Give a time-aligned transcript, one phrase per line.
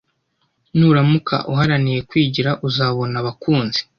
[0.77, 3.81] nuramuka uharaniye kwigira uzabona abakunzi